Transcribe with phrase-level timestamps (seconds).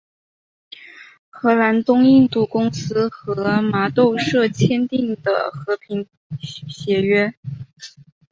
[1.29, 6.07] 荷兰东印度公司和麻豆社签订的和平
[6.41, 7.35] 协约。